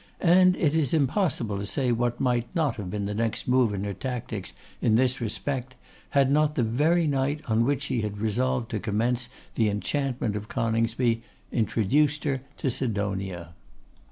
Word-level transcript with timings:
And 0.23 0.57
it 0.57 0.73
is 0.73 0.95
impossible 0.95 1.59
to 1.59 1.65
say 1.67 1.91
what 1.91 2.19
might 2.19 2.47
not 2.55 2.77
have 2.77 2.89
been 2.89 3.05
the 3.05 3.13
next 3.13 3.47
move 3.47 3.71
in 3.71 3.83
her 3.83 3.93
tactics 3.93 4.53
in 4.81 4.95
this 4.95 5.21
respect, 5.21 5.75
had 6.09 6.31
not 6.31 6.55
the 6.55 6.63
very 6.63 7.05
night 7.05 7.41
on 7.45 7.63
which 7.65 7.83
she 7.83 8.01
had 8.01 8.17
resolved 8.17 8.71
to 8.71 8.79
commence 8.79 9.29
the 9.53 9.69
enchantment 9.69 10.35
of 10.35 10.47
Coningsby 10.47 11.21
introduced 11.51 12.23
to 12.23 12.39
her 12.63 12.69
Sidonia. 12.71 13.53